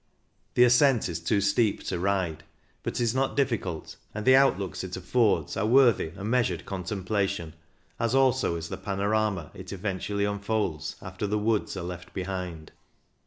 [0.55, 2.43] The ascent is too steep to ride,
[2.81, 7.53] but is not difficult, and the outlooks it affords are worthy a measured contem plation,
[7.99, 12.71] as also is the panorama it eventu ally unfolds after the woods are left behind.